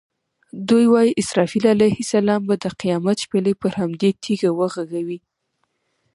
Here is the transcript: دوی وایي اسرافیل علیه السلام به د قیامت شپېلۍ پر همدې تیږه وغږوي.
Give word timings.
دوی 0.69 0.85
وایي 0.93 1.11
اسرافیل 1.21 1.65
علیه 1.75 1.97
السلام 2.03 2.41
به 2.47 2.55
د 2.63 2.65
قیامت 2.81 3.17
شپېلۍ 3.23 3.53
پر 3.61 3.71
همدې 3.79 4.09
تیږه 4.23 4.51
وغږوي. 4.53 5.19